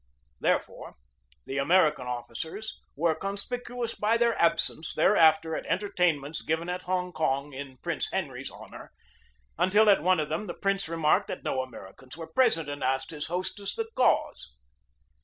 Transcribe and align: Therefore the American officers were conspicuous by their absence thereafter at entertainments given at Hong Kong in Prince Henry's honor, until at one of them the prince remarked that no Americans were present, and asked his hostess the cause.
Therefore 0.39 0.95
the 1.45 1.59
American 1.59 2.07
officers 2.07 2.75
were 2.95 3.13
conspicuous 3.13 3.93
by 3.93 4.17
their 4.17 4.35
absence 4.41 4.95
thereafter 4.95 5.55
at 5.55 5.67
entertainments 5.67 6.41
given 6.41 6.69
at 6.69 6.81
Hong 6.81 7.11
Kong 7.13 7.53
in 7.53 7.77
Prince 7.83 8.09
Henry's 8.09 8.49
honor, 8.49 8.91
until 9.59 9.87
at 9.91 10.01
one 10.01 10.19
of 10.19 10.27
them 10.27 10.47
the 10.47 10.55
prince 10.55 10.89
remarked 10.89 11.27
that 11.27 11.43
no 11.43 11.61
Americans 11.61 12.17
were 12.17 12.25
present, 12.33 12.67
and 12.67 12.83
asked 12.83 13.11
his 13.11 13.27
hostess 13.27 13.75
the 13.75 13.89
cause. 13.93 14.55